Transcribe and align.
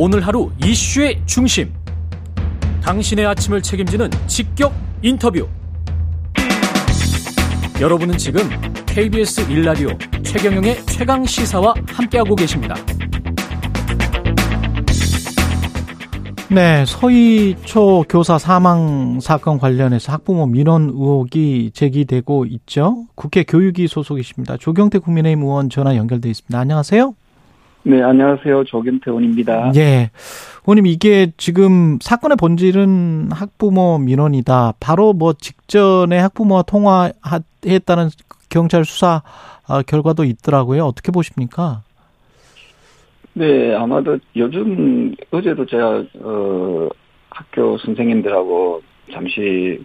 오늘 0.00 0.24
하루 0.24 0.52
이슈의 0.64 1.20
중심. 1.26 1.74
당신의 2.84 3.26
아침을 3.26 3.60
책임지는 3.60 4.08
직격 4.28 4.72
인터뷰. 5.02 5.48
여러분은 7.80 8.16
지금 8.16 8.42
KBS 8.86 9.50
일라디오 9.50 9.88
최경영의 10.22 10.86
최강 10.86 11.24
시사와 11.24 11.74
함께하고 11.88 12.36
계십니다. 12.36 12.76
네, 16.48 16.84
서희초 16.86 18.04
교사 18.08 18.38
사망 18.38 19.18
사건 19.18 19.58
관련해서 19.58 20.12
학부모 20.12 20.46
민원 20.46 20.90
의혹이 20.90 21.72
제기되고 21.74 22.46
있죠. 22.46 23.04
국회 23.16 23.42
교육위 23.42 23.88
소속이십니다. 23.88 24.58
조경태 24.58 25.00
국민의힘 25.00 25.42
의원 25.42 25.68
전화 25.68 25.96
연결돼 25.96 26.30
있습니다. 26.30 26.56
안녕하세요. 26.56 27.14
네, 27.88 28.02
안녕하세요. 28.02 28.64
조경태 28.64 29.10
의원입니다. 29.10 29.72
예. 29.76 30.10
의원님, 30.66 30.84
이게 30.84 31.32
지금 31.38 31.98
사건의 32.02 32.36
본질은 32.36 33.30
학부모 33.32 33.96
민원이다. 33.96 34.74
바로 34.78 35.14
뭐 35.14 35.32
직전에 35.32 36.18
학부모와 36.18 36.64
통화했다는 36.64 38.10
경찰 38.50 38.84
수사 38.84 39.22
아, 39.66 39.80
결과도 39.80 40.24
있더라고요. 40.24 40.84
어떻게 40.84 41.10
보십니까? 41.12 41.82
네, 43.32 43.74
아마도 43.74 44.18
요즘 44.36 45.14
어제도 45.30 45.64
제가 45.64 46.04
어 46.20 46.88
학교 47.30 47.78
선생님들하고 47.78 48.82
잠시 49.12 49.82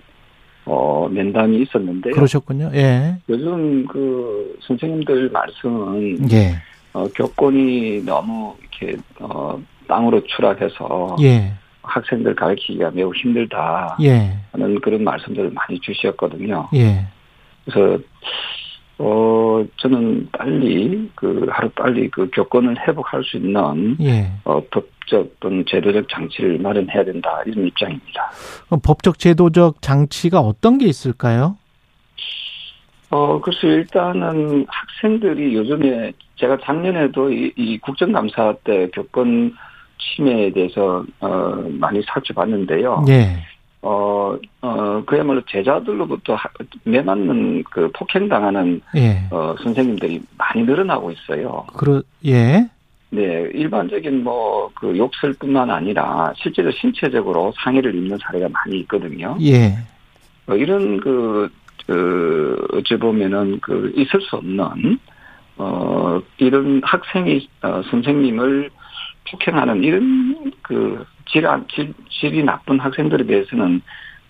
어 0.66 1.08
면담이 1.10 1.62
있었는데 1.62 2.12
그러셨군요. 2.12 2.72
예. 2.74 3.16
요즘 3.30 3.86
그 3.86 4.58
선생님들 4.68 5.30
말씀은 5.30 6.32
예. 6.34 6.56
어 6.94 7.08
교권이 7.16 8.04
너무 8.06 8.56
이렇게 8.62 8.98
어 9.20 9.60
땅으로 9.88 10.24
추락해서 10.26 11.16
예. 11.22 11.54
학생들 11.82 12.36
가르치기가 12.36 12.92
매우 12.92 13.12
힘들다 13.14 13.98
예. 14.02 14.38
하는 14.52 14.80
그런 14.80 15.04
말씀들을 15.04 15.52
많이 15.52 15.80
주셨거든요. 15.80 16.70
예. 16.76 17.06
그래서 17.66 18.02
어 19.00 19.66
저는 19.78 20.30
빨리 20.32 21.10
그 21.16 21.48
하루 21.50 21.70
빨리 21.70 22.10
그 22.10 22.30
교권을 22.32 22.88
회복할 22.88 23.24
수 23.24 23.38
있는 23.38 23.98
예. 24.02 24.32
어 24.46 24.62
법적 24.72 25.40
또는 25.40 25.66
제도적 25.68 26.08
장치를 26.10 26.60
마련해야 26.60 27.04
된다 27.04 27.42
이런 27.46 27.68
입장입니다. 27.68 28.32
그럼 28.68 28.80
법적 28.82 29.20
제도적 29.20 29.82
장치가 29.82 30.40
어떤 30.40 30.78
게 30.78 30.86
있을까요? 30.86 31.58
어 33.14 33.40
글쎄 33.40 33.68
일단은 33.68 34.66
학생들이 34.68 35.54
요즘에 35.56 36.12
제가 36.36 36.58
작년에도 36.64 37.32
이, 37.32 37.52
이 37.56 37.78
국정감사 37.78 38.56
때 38.64 38.88
교권 38.92 39.54
침해에 40.00 40.52
대해서 40.52 41.06
어 41.20 41.64
많이 41.70 42.02
살펴봤는데요. 42.02 43.06
예. 43.10 43.38
어, 43.84 44.38
어, 44.62 45.04
그야말로 45.06 45.42
제자들로부터 45.46 46.36
하- 46.36 46.50
매맞는 46.86 47.64
그 47.70 47.92
폭행당하는, 47.94 48.82
예. 48.96 49.22
어, 49.30 49.54
선생님들이 49.62 50.22
많이 50.38 50.64
늘어나고 50.64 51.12
있어요. 51.12 51.66
그러 51.76 52.02
예. 52.26 52.66
네, 53.10 53.50
일반적인 53.54 54.24
뭐, 54.24 54.72
그 54.74 54.98
욕설 54.98 55.34
뿐만 55.34 55.70
아니라 55.70 56.32
실제로 56.38 56.72
신체적으로 56.72 57.54
상해를 57.58 57.94
입는 57.94 58.18
사례가 58.24 58.48
많이 58.50 58.80
있거든요. 58.80 59.36
예. 59.42 59.76
어, 60.48 60.56
이런 60.56 61.02
그, 61.02 61.52
그, 61.88 62.68
어찌 62.74 62.96
보면은 62.98 63.60
그, 63.62 63.92
있을 63.96 64.22
수 64.22 64.38
없는, 64.38 64.98
어, 65.58 66.22
이런 66.38 66.82
학생이, 66.84 67.48
어, 67.62 67.82
선생님을 67.90 68.70
폭행하는 69.30 69.84
이런 69.84 70.52
그, 70.62 71.06
질, 71.26 71.46
안- 71.48 71.66
질, 71.74 71.94
질이 72.10 72.44
나쁜 72.44 72.80
학생들에 72.80 73.26
대해서는 73.26 73.82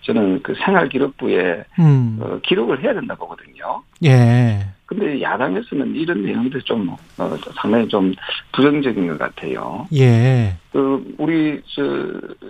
저는 0.02 0.42
그 0.42 0.54
생활기록부에 0.64 1.64
음. 1.78 2.18
어, 2.20 2.38
기록을 2.42 2.82
해야 2.82 2.92
된다 2.92 3.14
보거든요. 3.14 3.82
예. 4.04 4.58
근데 4.86 5.20
야당에서는 5.22 5.96
이런 5.96 6.22
내용들이 6.22 6.62
좀, 6.64 6.88
어, 7.16 7.36
상당히 7.60 7.88
좀 7.88 8.12
부정적인 8.52 9.06
것 9.08 9.18
같아요. 9.18 9.86
예. 9.94 10.54
그, 10.72 11.14
우리, 11.16 11.60
저. 11.66 11.82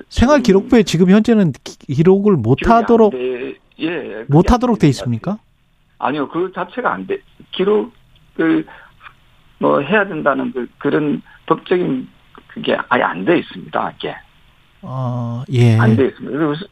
생활 0.08 0.40
기록부에 0.42 0.82
지금 0.82 1.10
현재는 1.10 1.52
기- 1.62 1.78
기록을 1.94 2.34
못 2.36 2.58
하도록 2.68 3.12
돼. 3.12 3.54
예. 3.78 3.88
그게 3.88 4.24
못안 4.28 4.54
하도록 4.54 4.78
돼. 4.78 4.88
있습니까? 4.88 5.38
아니요, 5.98 6.28
그 6.28 6.52
자체가 6.54 6.92
안 6.92 7.06
돼. 7.06 7.18
기록을 7.52 8.66
뭐 9.58 9.80
해야 9.80 10.06
된다는 10.06 10.52
그, 10.52 10.68
그런 10.78 11.22
법적인 11.46 12.08
그게 12.48 12.76
아예 12.88 13.02
안 13.02 13.24
돼 13.24 13.38
있습니다. 13.38 13.92
이게. 13.96 14.14
어, 14.82 15.42
예. 15.52 15.78
안 15.78 15.96
돼 15.96 16.06
있습니다. 16.06 16.36
그래서 16.38 16.64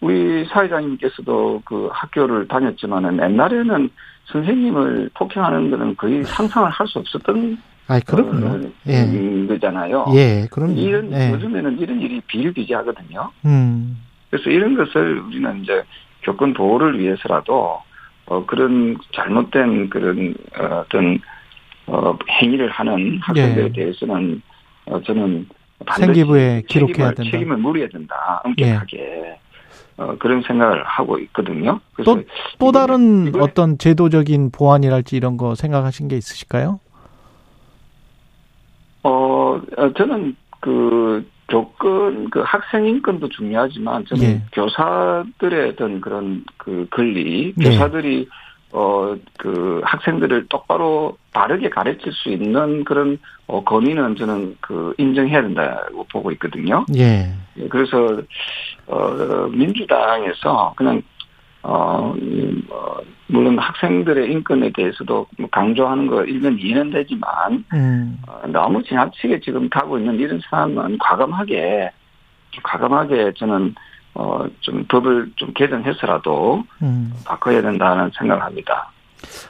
우리 0.00 0.46
사회자님께서도 0.46 1.62
그 1.64 1.88
학교를 1.92 2.48
다녔지만은 2.48 3.18
옛날에는 3.22 3.90
선생님을 4.26 5.10
폭행하는 5.14 5.70
거는 5.70 5.96
거의 5.96 6.22
상상을 6.24 6.68
할 6.70 6.86
수 6.86 6.98
없었던 6.98 7.58
아이, 7.88 8.00
그럼요. 8.02 8.46
어, 8.46 8.60
예. 8.86 9.02
음, 9.04 9.46
거잖아요. 9.48 10.06
예, 10.14 10.46
그럼요. 10.50 10.74
이런 10.74 11.10
예. 11.12 11.32
요즘에는 11.32 11.78
이런 11.78 12.00
일이 12.00 12.20
비일비재하거든요. 12.26 13.30
음. 13.46 13.96
그래서 14.30 14.50
이런 14.50 14.76
것을 14.76 15.18
우리는 15.20 15.62
이제 15.62 15.82
교권 16.22 16.54
보호를 16.54 16.98
위해서라도 16.98 17.80
어 18.26 18.46
그런 18.46 18.96
잘못된 19.14 19.88
그런 19.90 20.34
어, 20.58 20.82
어떤 20.84 21.18
어 21.86 22.16
행위를 22.40 22.68
하는 22.70 23.18
학생들에 23.22 23.64
예. 23.64 23.72
대해서는 23.72 24.42
어 24.86 25.00
저는 25.02 25.48
생기부에 25.96 26.62
기록해야 26.68 26.94
책임을, 26.94 27.14
된다. 27.14 27.30
책임을 27.30 27.56
물어야 27.58 27.88
된다. 27.88 28.42
엄격하게 28.44 29.38
어 29.96 30.16
그런 30.18 30.42
생각을 30.42 30.84
하고 30.84 31.18
있거든요. 31.20 31.80
그래서 31.94 32.14
또, 32.14 32.22
또 32.58 32.72
다른 32.72 33.28
이거는 33.28 33.42
어떤 33.42 33.78
제도적인 33.78 34.50
보완이랄지 34.50 35.16
이런 35.16 35.36
거 35.36 35.54
생각하신 35.54 36.08
게 36.08 36.16
있으실까요? 36.16 36.80
어, 39.02 39.60
어, 39.76 39.92
저는 39.96 40.36
그 40.60 41.26
교권, 41.48 42.30
그 42.30 42.40
학생 42.44 42.86
인권도 42.86 43.28
중요하지만 43.30 44.04
저는 44.06 44.24
예. 44.24 44.42
교사들의 44.52 45.70
어떤 45.70 46.00
그런 46.00 46.44
그 46.56 46.86
권리, 46.90 47.54
네. 47.56 47.70
교사들이 47.70 48.28
어, 48.70 49.16
그 49.38 49.80
학생들을 49.82 50.46
똑바로 50.48 51.16
바르게 51.32 51.70
가르칠 51.70 52.12
수 52.12 52.28
있는 52.28 52.84
그런 52.84 53.18
어, 53.46 53.64
권위는 53.64 54.16
저는 54.16 54.56
그 54.60 54.94
인정해야 54.98 55.40
된다고 55.40 56.04
보고 56.12 56.30
있거든요. 56.32 56.84
예. 56.94 57.32
예, 57.56 57.68
그래서 57.68 58.20
어, 58.86 59.48
민주당에서 59.50 60.74
그냥 60.76 61.02
어, 61.62 62.14
이, 62.18 62.62
뭐, 62.68 63.00
물론 63.26 63.58
학생들의 63.58 64.30
인권에 64.32 64.70
대해서도 64.74 65.26
뭐 65.38 65.48
강조하는 65.50 66.06
거 66.06 66.24
일면 66.24 66.58
이해는 66.58 66.90
되지만 66.90 67.64
음. 67.74 68.18
어, 68.26 68.46
너무 68.48 68.82
지나치게 68.82 69.40
지금 69.40 69.68
가고 69.68 69.98
있는 69.98 70.14
이런 70.18 70.40
상황은 70.48 70.98
과감하게 70.98 71.90
과감하게 72.62 73.32
저는 73.36 73.74
어, 74.14 74.44
좀 74.60 74.84
법을 74.88 75.32
좀 75.36 75.52
개정해서라도 75.54 76.64
음. 76.82 77.12
바꿔야 77.24 77.60
된다는 77.62 78.10
생각을 78.16 78.42
합니다. 78.42 78.90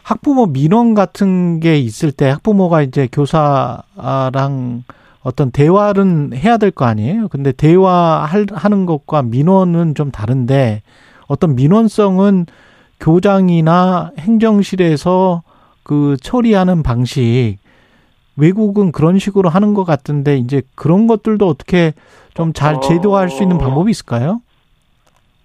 학부모 0.03 0.47
민원 0.47 0.95
같은 0.95 1.61
게 1.61 1.77
있을 1.79 2.11
때 2.11 2.31
학부모가 2.31 2.83
이제 2.83 3.07
교사랑 3.13 4.85
어떤 5.23 5.51
대화는 5.51 6.33
해야 6.35 6.57
될 6.57 6.71
거 6.71 6.85
아니에요? 6.87 7.29
근데 7.29 7.53
대화하는 7.53 8.87
것과 8.87 9.23
민원은 9.23 9.95
좀 9.95 10.11
다른데 10.11 10.83
어떤 11.29 11.55
민원성은 11.55 12.47
교장이나 13.01 14.11
행정실에서 14.19 15.43
그 15.85 16.17
처리하는 16.21 16.83
방식 16.83 17.59
외국은 18.37 18.93
그런 18.93 19.19
식으로 19.19 19.49
하는 19.49 19.75
것 19.75 19.85
같은데 19.85 20.37
이제 20.37 20.63
그런 20.75 21.07
것들도 21.07 21.47
어떻게 21.47 21.93
좀잘 22.35 22.77
어. 22.77 22.81
제도화할 22.81 23.31
수 23.31 23.43
있는 23.43 23.59
방법이 23.59 23.91
있을까요? 23.91 24.41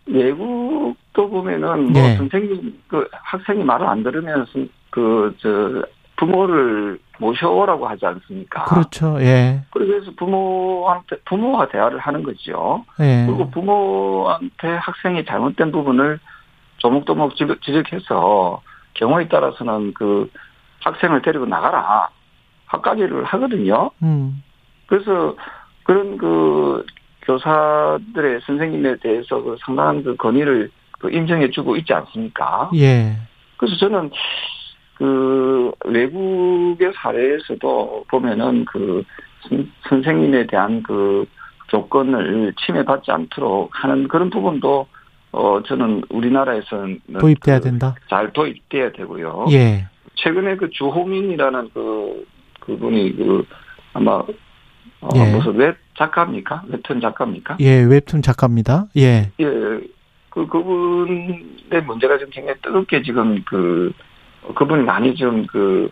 외국도 0.05 1.29
보면은 1.29 1.91
뭐 1.91 2.01
네. 2.01 2.17
선생님 2.17 2.81
그 2.87 3.07
학생이 3.11 3.63
말을 3.63 3.87
안 3.87 4.03
들으면 4.03 4.45
그저 4.89 5.83
부모를 6.25 6.99
모셔오라고 7.19 7.87
하지 7.87 8.05
않습니까? 8.05 8.63
그렇죠. 8.65 9.17
예. 9.21 9.61
그래서 9.71 10.11
부모한테 10.17 11.17
부모와 11.25 11.67
대화를 11.67 11.99
하는 11.99 12.23
거죠. 12.23 12.85
예. 13.01 13.25
그리고 13.27 13.49
부모한테 13.49 14.67
학생이 14.67 15.25
잘못된 15.25 15.71
부분을 15.71 16.19
조목조목 16.77 17.35
지적- 17.35 17.61
지적해서 17.61 18.61
경우에 18.93 19.27
따라서는 19.27 19.93
그 19.93 20.29
학생을 20.83 21.21
데리고 21.21 21.45
나가라 21.45 22.09
학가기를 22.65 23.23
하거든요. 23.25 23.91
음. 24.01 24.43
그래서 24.87 25.35
그런 25.83 26.17
그 26.17 26.85
교사들의 27.23 28.41
선생님에 28.45 28.97
대해서 28.97 29.41
그 29.41 29.57
상당한 29.65 30.03
그 30.03 30.15
권위를 30.15 30.71
그 30.99 31.09
인정해주고 31.11 31.75
있지 31.77 31.93
않습니까? 31.93 32.69
예. 32.75 33.15
그래서 33.57 33.77
저는 33.77 34.11
그 35.03 35.69
외국의 35.83 36.93
사례에서도 36.95 38.05
보면은 38.07 38.63
그 38.63 39.03
선, 39.41 39.69
선생님에 39.89 40.47
대한 40.47 40.81
그 40.81 41.25
조건을 41.67 42.53
침해받지 42.57 43.11
않도록 43.11 43.69
하는 43.73 44.07
그런 44.07 44.29
부분도 44.29 44.87
어 45.33 45.61
저는 45.63 46.03
우리나라에서는 46.07 47.01
도입돼야 47.19 47.59
그 47.59 47.63
된다. 47.65 47.95
잘 48.09 48.31
도입돼야 48.31 48.93
되고요. 48.93 49.47
예. 49.51 49.89
최근에 50.15 50.55
그 50.55 50.69
주호민이라는 50.69 51.71
그 51.73 52.25
그분이 52.61 53.17
그 53.17 53.45
아마 53.91 54.23
어, 55.01 55.09
예. 55.15 55.35
무슨 55.35 55.57
웹 55.57 55.75
작가입니까? 55.97 56.63
웹툰 56.69 57.01
작가입니까? 57.01 57.57
예, 57.59 57.83
웹툰 57.83 58.21
작가입니다. 58.21 58.85
예. 58.95 59.31
예. 59.41 59.45
그 60.29 60.47
그분의 60.47 61.83
문제가 61.85 62.17
지금 62.17 62.31
굉장히 62.31 62.57
뜨겁게 62.61 63.01
지금 63.01 63.43
그 63.43 63.91
그분이 64.55 64.83
많이 64.83 65.15
좀그 65.15 65.89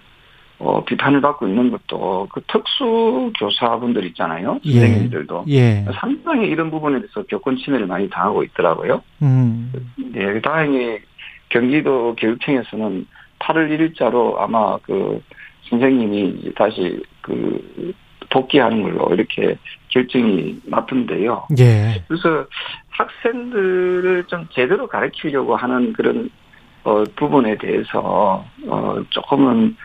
어, 0.64 0.84
비판을 0.86 1.22
받고 1.22 1.48
있는 1.48 1.72
것도 1.72 2.28
그 2.32 2.42
특수 2.48 3.32
교사분들 3.40 4.06
있잖아요. 4.08 4.60
예. 4.66 4.80
선생님들도. 4.80 5.46
예. 5.50 5.86
상당히 6.00 6.48
이런 6.48 6.70
부분에 6.70 7.00
대해서 7.00 7.24
교권 7.24 7.58
침해를 7.58 7.88
많이 7.88 8.08
당하고 8.10 8.44
있더라고요. 8.44 9.02
음. 9.24 9.74
예, 10.16 10.40
다행히 10.42 11.00
경기도 11.50 12.16
교육청에서는 12.16 13.08
8월 13.40 13.96
1일자로 13.96 14.38
아마 14.38 14.78
그 14.84 15.22
선생님이 15.70 16.54
다시 16.56 17.02
그 17.22 17.94
복귀하는 18.30 18.84
걸로 18.84 19.14
이렇게 19.14 19.58
결정이 19.90 20.62
났던데요. 20.66 21.48
예. 21.60 22.04
그래서 22.08 22.46
학생들을 22.90 24.26
좀 24.28 24.48
제대로 24.52 24.88
가르치려고 24.88 25.56
하는 25.56 25.92
그런 25.94 26.30
어, 26.84 27.04
부분에 27.16 27.58
대해서 27.58 28.46
어, 28.68 29.04
조금은 29.10 29.76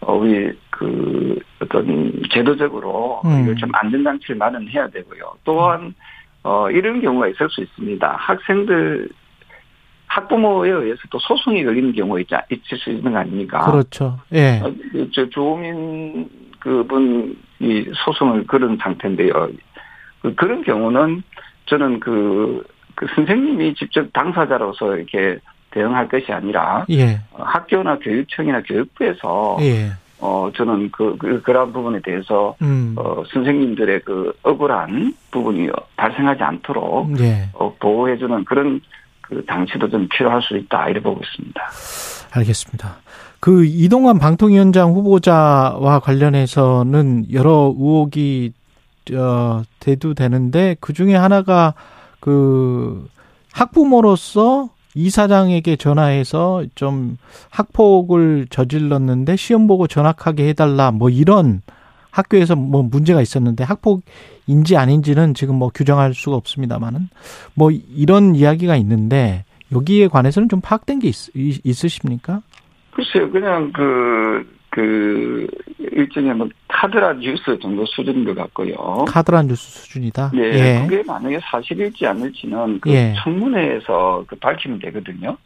어, 0.00 0.14
우리 0.14 0.52
그 0.70 1.38
어떤 1.60 2.12
제도적으로 2.30 3.20
음. 3.24 3.42
이걸 3.42 3.56
좀 3.56 3.70
안전장치를 3.72 4.36
마련해야 4.36 4.88
되고요. 4.88 5.36
또한 5.44 5.94
어, 6.42 6.70
이런 6.70 7.00
경우가 7.00 7.28
있을 7.28 7.48
수 7.50 7.62
있습니다. 7.62 8.16
학생들 8.18 9.08
학부모에 10.06 10.70
의해서 10.70 11.00
또 11.10 11.18
소송이 11.18 11.64
걸리는 11.64 11.92
경우가 11.92 12.20
있, 12.20 12.26
있을 12.50 12.78
수 12.78 12.90
있는 12.90 13.12
거 13.12 13.18
아닙니까? 13.18 13.70
그렇죠. 13.70 14.18
예. 14.32 14.60
어, 14.60 14.72
저 15.12 15.28
조민 15.28 16.28
그분이 16.60 17.36
소송을 18.04 18.46
걸은 18.46 18.78
상태인데요. 18.80 19.48
그, 20.20 20.34
그런 20.34 20.62
경우는 20.62 21.22
저는 21.66 22.00
그, 22.00 22.64
그 22.94 23.06
선생님이 23.14 23.74
직접 23.74 24.12
당사자로서 24.12 24.96
이렇게 24.96 25.38
대응할 25.76 26.08
것이 26.08 26.32
아니라 26.32 26.86
예. 26.88 27.20
어, 27.32 27.42
학교나 27.42 27.98
교육청이나 27.98 28.62
교육부에서 28.62 29.58
예. 29.60 29.90
어 30.18 30.50
저는 30.56 30.90
그, 30.90 31.14
그 31.18 31.42
그러한 31.42 31.74
부분에 31.74 32.00
대해서 32.02 32.56
음. 32.62 32.94
어 32.96 33.22
선생님들의 33.30 34.00
그 34.00 34.32
억울한 34.42 35.14
부분이 35.30 35.68
발생하지 35.96 36.42
않도록 36.42 37.20
예. 37.20 37.50
어, 37.52 37.74
보호해주는 37.78 38.44
그런 38.46 38.80
그 39.20 39.44
장치도 39.46 39.90
좀 39.90 40.08
필요할 40.08 40.40
수 40.40 40.56
있다 40.56 40.88
이렇게 40.88 41.02
보고 41.02 41.20
있습니다. 41.22 41.62
알겠습니다. 42.32 42.96
그 43.38 43.66
이동환 43.66 44.18
방통위원장 44.18 44.92
후보자와 44.92 46.00
관련해서는 46.00 47.26
여러 47.32 47.74
의혹이 47.76 48.52
어, 49.12 49.62
대두되는데 49.80 50.76
그 50.80 50.94
중에 50.94 51.14
하나가 51.14 51.74
그 52.20 53.06
학부모로서 53.52 54.70
이사장에게 54.96 55.76
전화해서 55.76 56.64
좀 56.74 57.18
학폭을 57.50 58.46
저질렀는데 58.50 59.36
시험 59.36 59.66
보고 59.66 59.86
전학하게 59.86 60.48
해달라 60.48 60.90
뭐 60.90 61.10
이런 61.10 61.60
학교에서 62.10 62.56
뭐 62.56 62.82
문제가 62.82 63.20
있었는데 63.20 63.62
학폭인지 63.62 64.76
아닌지는 64.76 65.34
지금 65.34 65.56
뭐 65.56 65.70
규정할 65.72 66.14
수가 66.14 66.36
없습니다만은 66.36 67.10
뭐 67.54 67.70
이런 67.70 68.34
이야기가 68.34 68.74
있는데 68.76 69.44
여기에 69.70 70.08
관해서는 70.08 70.48
좀 70.48 70.60
파악된 70.62 71.00
게 71.00 71.08
있, 71.08 71.30
있으십니까? 71.34 72.40
글쎄요, 72.92 73.30
그냥 73.30 73.70
그, 73.72 74.48
그, 74.76 75.46
일종의 75.78 76.34
뭐 76.34 76.46
카드라 76.68 77.14
뉴스 77.14 77.58
정도 77.60 77.86
수준인 77.86 78.26
것 78.26 78.34
같고요. 78.34 79.06
카드라 79.08 79.42
뉴스 79.44 79.70
수준이다? 79.80 80.32
예. 80.34 80.40
예. 80.40 80.86
그게 80.86 81.02
만약에 81.02 81.40
사실일지 81.50 82.06
아닐지는 82.06 82.80
그 82.80 82.90
예. 82.90 83.14
청문회에서 83.24 84.24
그 84.26 84.36
밝히면 84.36 84.78
되거든요. 84.80 85.38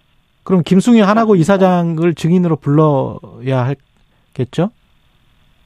그럼 0.43 0.63
김승희 0.65 1.01
하나고 1.01 1.37
이사장을 1.37 2.13
증인으로 2.15 2.57
불러야 2.57 3.73
할겠죠? 4.35 4.71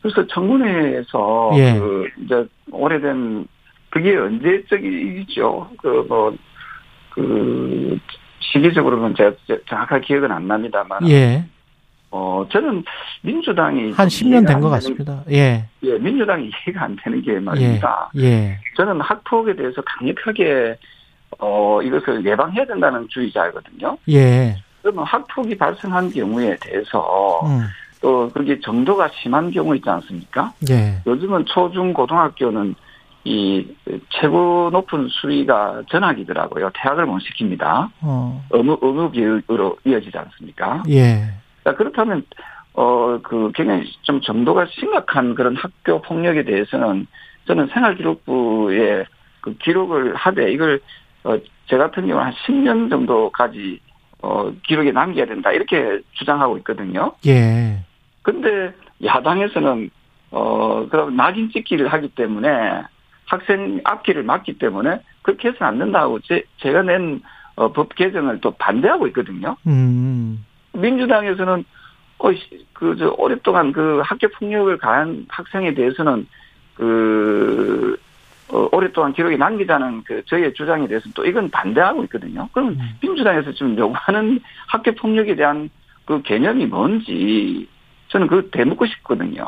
그래서 0.03 0.27
청문회에서 0.27 1.53
예. 1.55 1.79
그 1.79 2.09
이제 2.23 2.47
오래된 2.71 3.47
그게 3.89 4.15
언제적이죠? 4.15 5.71
그 5.79 6.05
뭐 6.07 6.35
그 7.15 7.97
시기적으로는 8.41 9.15
제가 9.15 9.33
정확하게 9.69 10.05
기억은 10.05 10.31
안 10.33 10.49
납니다만 10.49 11.09
예. 11.09 11.45
어, 12.17 12.47
저는 12.49 12.85
민주당이. 13.23 13.91
한 13.91 14.07
10년 14.07 14.47
된 14.47 14.61
것 14.61 14.71
같습니다. 14.71 15.25
예. 15.33 15.65
예, 15.83 15.99
민주당이 15.99 16.49
이해가 16.49 16.85
안 16.85 16.97
되는 17.03 17.21
게 17.21 17.41
말입니다. 17.41 18.09
예. 18.19 18.23
예. 18.23 18.59
저는 18.77 19.01
학폭에 19.01 19.57
대해서 19.57 19.83
강력하게, 19.83 20.77
어, 21.41 21.83
이것을 21.83 22.25
예방해야 22.25 22.65
된다는 22.67 23.09
주의자거든요. 23.09 23.99
예. 24.11 24.57
그러면 24.81 25.05
학폭이 25.05 25.59
발생한 25.59 26.11
경우에 26.11 26.57
대해서, 26.61 27.41
음. 27.47 27.67
또 28.01 28.31
그게 28.33 28.61
정도가 28.61 29.11
심한 29.21 29.51
경우 29.51 29.75
있지 29.75 29.91
않습니까? 29.91 30.53
예. 30.71 31.01
요즘은 31.07 31.47
초중 31.47 31.93
고등학교는 31.95 32.77
이 33.25 33.67
최고 34.11 34.69
높은 34.71 35.09
수위가 35.09 35.83
전학이더라고요. 35.91 36.71
퇴학을 36.75 37.07
못 37.07 37.19
시킵니다. 37.23 37.91
어. 38.03 38.45
의무, 38.51 38.79
의무 38.81 39.11
교육으로 39.11 39.79
이어지지 39.85 40.17
않습니까? 40.17 40.83
예. 40.91 41.25
자, 41.65 41.75
그렇다면, 41.75 42.25
어, 42.75 43.19
그 43.23 43.51
굉장히 43.55 43.91
좀 44.03 44.21
정도가 44.21 44.67
심각한 44.67 45.35
그런 45.35 45.57
학교 45.57 46.03
폭력에 46.03 46.45
대해서는 46.45 47.07
저는 47.47 47.69
생활기록부에 47.69 49.05
그 49.41 49.57
기록을 49.59 50.15
하되 50.15 50.53
이걸, 50.53 50.81
어, 51.25 51.37
제 51.67 51.79
같은 51.79 52.07
경우는 52.07 52.27
한 52.27 52.33
10년 52.47 52.91
정도까지, 52.91 53.81
어, 54.23 54.53
기록에 54.63 54.93
남겨야 54.93 55.27
된다. 55.27 55.53
이렇게 55.53 56.01
주장하고 56.13 56.59
있거든요. 56.59 57.13
예. 57.27 57.85
근데 58.23 58.73
야당에서는, 59.03 59.91
어, 60.31 60.87
그럼 60.89 61.17
낙인 61.17 61.51
찍기를 61.51 61.89
하기 61.89 62.09
때문에 62.09 62.83
학생 63.27 63.81
앞길을 63.85 64.23
막기 64.23 64.59
때문에 64.59 65.01
그렇게 65.23 65.49
해서는 65.49 65.73
안 65.73 65.79
된다고 65.79 66.21
제, 66.21 66.43
제가 66.59 66.83
낸 66.83 67.23
어, 67.57 67.73
법 67.73 67.95
개정을 67.95 68.41
또 68.41 68.51
반대하고 68.53 69.07
있거든요. 69.09 69.57
음. 69.67 70.45
민주당에서는 70.75 71.65
어, 72.19 72.31
그, 72.73 72.97
저, 72.97 73.15
오랫동안 73.19 73.73
그 73.73 74.01
학교 74.05 74.29
폭력을 74.29 74.77
가한 74.79 75.27
학생에 75.29 75.75
대해서는 75.75 76.27
그, 76.75 77.97
어, 78.49 78.69
오랫동안 78.73 79.13
기록에 79.13 79.37
남기자는 79.37 80.05
그 80.05 80.23
저희의 80.27 80.55
주장에 80.55 80.87
대해서 80.87 81.09
또 81.15 81.25
이건 81.25 81.51
반대하고 81.51 82.05
있거든요. 82.05 82.49
그럼 82.53 82.71
음. 82.71 82.79
민주당에서 83.01 83.53
지금 83.53 83.77
요구하는 83.77 84.41
학교 84.69 84.93
폭력에 84.93 85.35
대한 85.35 85.71
그 86.05 86.23
개념이 86.23 86.67
뭔지 86.67 87.67
저는 88.15 88.29
그 88.29 88.49
대묻고 88.53 88.87
싶거든요. 88.87 89.45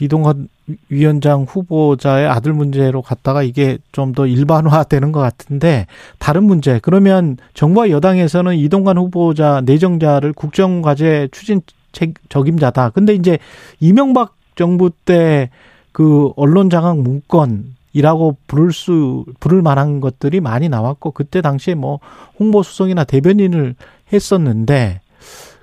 이동관 0.00 0.48
위원장 0.88 1.42
후보자의 1.48 2.28
아들 2.28 2.52
문제로 2.52 3.00
갔다가 3.00 3.42
이게 3.42 3.78
좀 3.92 4.12
더 4.14 4.26
일반화되는 4.26 5.12
것 5.12 5.20
같은데 5.20 5.86
다른 6.18 6.44
문제 6.44 6.78
그러면 6.82 7.38
정부와 7.54 7.90
여당에서는 7.90 8.54
이동관 8.56 8.98
후보자 8.98 9.62
내정자를 9.64 10.32
국정과제 10.32 11.28
추진 11.32 11.60
책 11.92 12.14
적임자다. 12.28 12.90
근데 12.90 13.14
이제 13.14 13.38
이명박 13.80 14.36
정부 14.54 14.90
때 14.90 15.50
그 15.96 16.30
언론 16.36 16.68
장악 16.68 16.98
문건 16.98 17.74
이라고 17.94 18.36
부를 18.46 18.70
수 18.70 19.24
부를 19.40 19.62
만한 19.62 20.02
것들이 20.02 20.40
많이 20.40 20.68
나왔고 20.68 21.12
그때 21.12 21.40
당시에 21.40 21.74
뭐 21.74 22.00
홍보 22.38 22.62
수석이나 22.62 23.04
대변인을 23.04 23.74
했었는데 24.12 25.00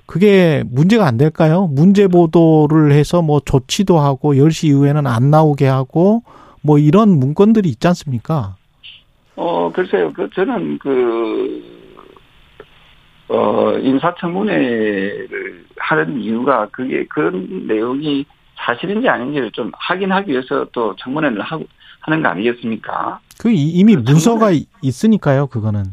그게 0.06 0.62
문제가 0.66 1.06
안 1.06 1.16
될까요? 1.16 1.66
문제 1.66 2.08
보도를 2.08 2.92
해서 2.92 3.22
뭐 3.22 3.40
조치도 3.40 3.98
하고 3.98 4.34
10시 4.34 4.68
이후에는 4.68 5.06
안 5.06 5.30
나오게 5.30 5.66
하고 5.66 6.22
뭐 6.62 6.78
이런 6.78 7.18
문건들이 7.18 7.68
있지 7.68 7.86
않습니까? 7.88 8.56
어, 9.36 9.70
글쎄요. 9.72 10.12
그, 10.12 10.28
저는 10.34 10.78
그, 10.78 11.62
어, 13.28 13.76
인사청문회를 13.78 15.64
하는 15.76 16.20
이유가 16.20 16.68
그게 16.70 17.04
그런 17.06 17.66
내용이 17.66 18.24
사실인지 18.56 19.08
아닌지를 19.08 19.50
좀 19.52 19.72
확인하기 19.74 20.30
위해서 20.30 20.66
또 20.72 20.94
청문회를 20.96 21.42
하고 21.42 21.64
하는 22.00 22.22
거 22.22 22.28
아니겠습니까? 22.28 23.20
그 23.38 23.50
이미 23.50 23.96
그 23.96 24.02
문서가 24.02 24.50
있으니까요, 24.82 25.48
그거는. 25.48 25.84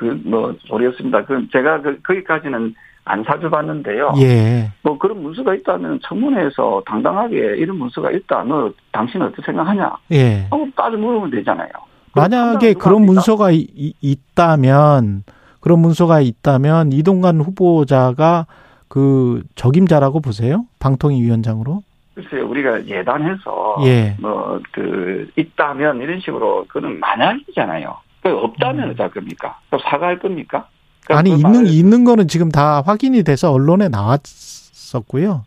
아, 0.00 0.06
그, 0.06 0.20
뭐, 0.24 0.54
모르겠습니다. 0.68 1.24
그, 1.24 1.46
제가 1.52 1.82
그, 1.82 2.00
거기까지는 2.02 2.74
안 3.04 3.24
사주봤는데요. 3.24 4.12
예. 4.18 4.70
뭐 4.82 4.98
그런 4.98 5.22
문서가 5.22 5.54
있다면 5.54 6.00
청문회에서 6.02 6.82
당당하게 6.86 7.56
이런 7.56 7.76
문서가 7.76 8.10
있다. 8.10 8.44
너 8.44 8.70
당신 8.92 9.22
어떻게 9.22 9.42
생각하냐? 9.42 9.90
예. 10.12 10.46
하고 10.50 10.68
따져 10.76 10.96
물으면 10.96 11.30
되잖아요. 11.30 11.68
만약에 12.14 12.74
그런 12.74 13.02
문서가 13.02 13.50
이, 13.50 13.66
이, 13.74 13.94
있다면 14.00 15.24
그런 15.60 15.80
문서가 15.80 16.20
있다면 16.20 16.92
이동관 16.92 17.40
후보자가 17.40 18.46
그 18.88 19.42
적임자라고 19.54 20.20
보세요? 20.20 20.66
방통위 20.78 21.22
위원장으로? 21.22 21.82
글쎄요, 22.14 22.48
우리가 22.48 22.86
예단해서 22.86 23.76
예. 23.84 24.16
뭐그 24.20 25.30
있다면 25.36 26.00
이런 26.00 26.20
식으로 26.20 26.66
그는 26.68 27.00
만약이잖아요. 27.00 27.96
그 28.22 28.28
없다면 28.28 28.88
음. 28.88 28.90
어쩔 28.90 29.10
겁니까? 29.10 29.58
사과할 29.70 30.18
겁니까? 30.18 30.68
그럼 31.04 31.18
아니 31.18 31.30
그 31.30 31.36
있는 31.36 31.64
말을- 31.64 31.68
있는 31.68 32.04
거는 32.04 32.28
지금 32.28 32.50
다 32.50 32.82
확인이 32.82 33.22
돼서 33.24 33.52
언론에 33.52 33.88
나왔었고요. 33.88 35.44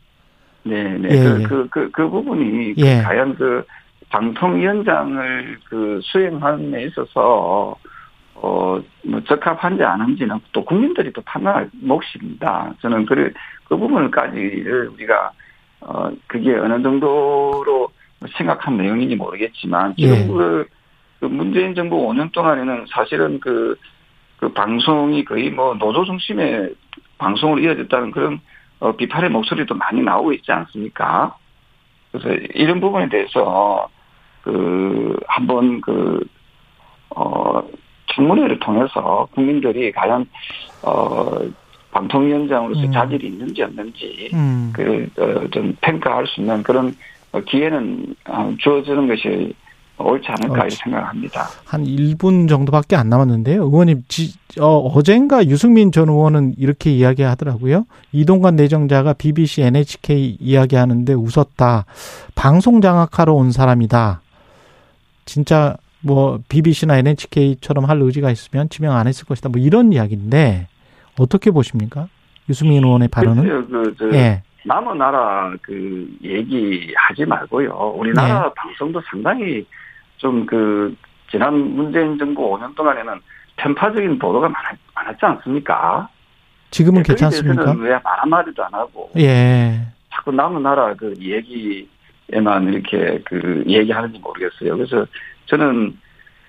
네, 0.64 0.84
네. 0.98 1.10
예, 1.12 1.24
그, 1.24 1.42
예. 1.42 1.44
그, 1.44 1.68
그, 1.70 1.92
그 1.92 2.10
부분이 2.10 2.76
예. 2.78 3.02
과연 3.02 3.36
그 3.36 3.66
방통위원장을 4.10 5.58
그 5.70 6.00
수행함에 6.04 6.84
있어서 6.86 7.76
어, 8.36 8.80
뭐 9.04 9.22
적합한지 9.28 9.84
아닌지는 9.84 10.40
또 10.52 10.64
국민들이 10.66 11.12
또 11.14 11.22
판단할 11.22 11.70
몫입니다. 11.82 12.74
저는 12.82 13.06
그, 13.06 13.32
그 13.66 13.78
부분까지를 13.78 14.90
우리가 14.94 15.32
어, 15.82 16.10
그게 16.28 16.54
어느 16.56 16.82
정도로 16.82 17.90
심각한 18.38 18.78
내용인지 18.78 19.16
모르겠지만 19.16 19.96
지금 19.98 20.16
예. 20.16 20.28
그, 20.28 20.66
그 21.24 21.28
문재인 21.28 21.74
정부 21.74 21.96
5년 22.06 22.34
동안에는 22.34 22.88
사실은 22.90 23.40
그, 23.40 23.78
그 24.36 24.52
방송이 24.52 25.24
거의 25.24 25.50
뭐 25.52 25.74
노조 25.74 26.04
중심의 26.04 26.76
방송으로 27.18 27.62
이어졌다는 27.62 28.12
그런 28.12 28.42
어, 28.80 28.94
비판의 28.94 29.30
목소리도 29.30 29.74
많이 29.74 30.02
나오고 30.02 30.34
있지 30.34 30.52
않습니까? 30.52 31.38
그래서 32.12 32.30
이런 32.56 32.82
부분에 32.82 33.08
대해서 33.08 33.88
그 34.42 35.18
한번 35.26 35.80
그 35.80 36.20
어, 37.16 37.64
청문회를 38.08 38.60
통해서 38.60 39.26
국민들이 39.34 39.94
과연 39.94 40.26
어, 40.82 41.40
방통위원장으로서 41.92 42.82
음. 42.82 42.92
자질이 42.92 43.28
있는지 43.28 43.64
없는지 43.64 44.30
음. 44.34 44.74
그좀 44.74 45.78
평가할 45.80 46.28
수 46.28 46.42
있는 46.42 46.64
그런 46.64 46.94
어, 47.32 47.40
기회는 47.40 48.14
어, 48.28 48.54
주어지는 48.60 49.08
것이 49.08 49.54
옳지 49.98 50.28
않을까 50.28 50.66
어, 50.66 50.70
생각합니다. 50.70 51.48
한 51.66 51.84
1분 51.84 52.50
정도밖에 52.50 52.96
안 52.96 53.10
남았는데요. 53.10 53.64
의원님, 53.64 54.04
지, 54.08 54.34
어, 54.60 54.78
어젠가 54.78 55.46
유승민 55.46 55.92
전 55.92 56.10
의원은 56.10 56.56
이렇게 56.58 56.92
이야기하더라고요. 56.92 57.86
이동관 58.12 58.56
내정자가 58.56 59.14
BBC, 59.14 59.62
NHK 59.62 60.38
이야기하는데 60.40 61.14
웃었다. 61.14 61.86
방송 62.36 62.82
장악하러 62.82 63.34
온 63.34 63.52
사람이다. 63.52 64.22
진짜 65.26 65.78
뭐 66.02 66.40
BBC나 66.50 66.98
NHK처럼 66.98 67.86
할 67.86 68.02
의지가 68.02 68.30
있으면 68.32 68.70
지명 68.70 68.96
안 68.96 69.08
했을 69.08 69.26
것이다. 69.26 69.50
뭐 69.50 69.62
이런 69.62 69.94
이야기인데 69.94 70.68
어떻게 71.20 71.52
보십니까? 71.52 72.08
유승민 72.50 72.84
의원의 72.84 73.08
발언은? 73.08 73.44
글쎄요, 73.44 73.66
그, 73.68 73.96
저, 73.98 74.18
예. 74.18 74.42
남의 74.66 74.98
나라 74.98 75.54
그 75.62 76.08
얘기하지 76.24 77.26
말고요. 77.26 77.94
우리나라 77.96 78.44
네. 78.44 78.54
방송도 78.56 79.02
상당히 79.10 79.66
좀 80.24 80.48
그 80.48 80.96
지난 81.30 81.56
문재인 81.76 82.18
정부 82.18 82.50
5년 82.52 82.76
동안에는 82.76 83.20
편파적인 83.58 84.18
보도가 84.18 84.50
많았, 84.50 84.76
많았지 84.96 85.20
않습니까? 85.24 86.10
지금은 86.72 87.04
네, 87.04 87.08
괜찮습니까? 87.10 87.56
대해서는 87.64 87.82
왜말 87.84 88.02
한마디도 88.06 88.64
안 88.66 88.74
하고 88.74 89.12
예. 89.18 89.80
자꾸 90.12 90.32
남의 90.32 90.62
나라 90.64 90.94
그 90.96 91.14
얘기에만 91.20 92.74
이렇게 92.74 93.22
그 93.26 93.64
얘기하는지 93.68 94.20
모르겠어요. 94.20 94.76
그래서 94.78 95.06
저는 95.46 96.00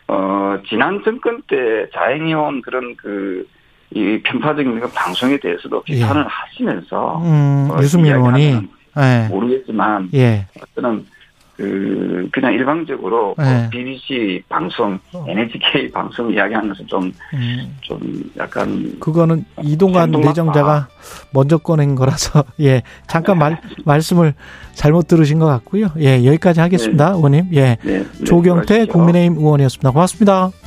어 0.09 0.59
지난 0.69 1.03
정권 1.05 1.43
때 1.49 1.89
자행해온 1.93 2.63
그런 2.63 2.97
그 2.97 3.47
이 3.95 4.21
편파적인 4.25 4.81
그 4.81 4.91
방송에 4.93 5.37
대해서도 5.39 5.83
비판을 5.83 6.27
하시면서 6.27 7.23
예. 7.25 7.29
음, 7.29 7.69
어, 7.71 7.77
유승민 7.81 8.15
의원이 8.15 8.69
예. 8.99 9.29
모르겠지만 9.29 10.11
예. 10.15 10.47
저는 10.75 11.07
그 11.57 12.29
그냥 12.33 12.53
일방적으로 12.53 13.35
뭐 13.37 13.45
네. 13.45 13.69
BBC 13.71 14.43
방송, 14.49 14.99
어. 15.13 15.25
NHK 15.29 15.91
방송 15.93 16.33
이야기하는 16.33 16.69
것은 16.71 16.87
좀좀 16.87 17.13
음. 17.35 18.31
약간 18.37 18.97
그거는 18.99 19.45
이동관 19.63 20.11
내정자가 20.11 20.89
먼저 21.33 21.59
꺼낸 21.59 21.95
거라서 21.95 22.45
예 22.61 22.83
잠깐 23.07 23.39
말 23.39 23.61
말씀을 23.85 24.35
잘못 24.73 25.07
들으신 25.07 25.39
것 25.39 25.47
같고요 25.47 25.89
예 25.99 26.25
여기까지 26.25 26.61
하겠습니다 26.61 27.11
의원님 27.11 27.51
예 27.53 27.77
네, 27.83 27.99
네, 28.03 28.25
조경태. 28.25 28.87
국민의힘 28.87 29.39
의원이었습니다 29.39 29.91
고맙습니다. 29.91 30.64